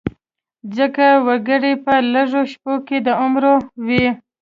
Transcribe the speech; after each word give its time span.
څه 0.95 1.07
وګړي 1.27 1.73
په 1.83 1.93
لږو 2.13 2.41
شپو 2.51 2.73
کې 2.87 2.97
د 3.05 3.07
عمرو 3.21 3.55
وي. 3.87 4.07